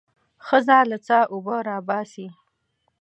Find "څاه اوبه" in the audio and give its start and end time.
1.07-1.55